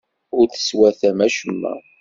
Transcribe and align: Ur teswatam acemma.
Ur 0.37 0.45
teswatam 0.47 1.19
acemma. 1.27 1.73